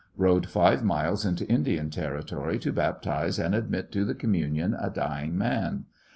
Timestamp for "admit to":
3.53-4.03